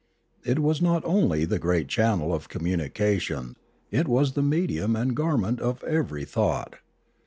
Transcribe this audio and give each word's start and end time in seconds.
It 0.43 0.57
was 0.57 0.81
not 0.81 1.05
only 1.05 1.45
the 1.45 1.59
great 1.59 1.87
channel 1.87 2.33
of 2.33 2.49
communication; 2.49 3.55
it 3.91 4.07
was 4.07 4.31
the 4.33 4.41
medium 4.41 4.95
and 4.95 5.15
garment 5.15 5.59
of 5.59 5.83
every 5.83 6.25
thought. 6.25 6.77